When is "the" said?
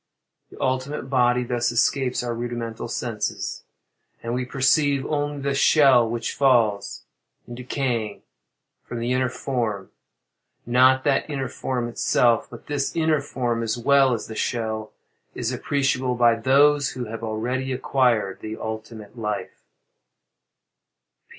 0.49-0.59, 5.43-5.53, 8.99-9.11, 14.25-14.33, 18.41-18.57